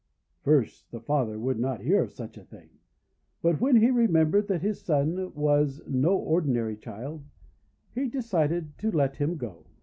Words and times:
first 0.43 0.89
the 0.89 0.99
father 0.99 1.37
would 1.37 1.59
not 1.59 1.81
hear 1.83 2.01
of 2.01 2.11
such 2.11 2.35
a 2.35 2.39
PEACH 2.41 2.49
BOY'S 2.49 2.63
RICE 2.63 2.63
CAKES 2.63 3.41
373 3.41 3.43
thing, 3.43 3.43
but 3.43 3.61
when 3.61 3.75
he 3.75 3.91
remembered 3.91 4.47
that 4.47 4.61
his 4.67 4.81
son 4.83 5.33
was 5.35 5.81
no 5.87 6.17
ordinary 6.17 6.75
child, 6.75 7.23
he 7.93 8.07
decided 8.07 8.75
to 8.79 8.89
let 8.89 9.17
him 9.17 9.37
go. 9.37 9.67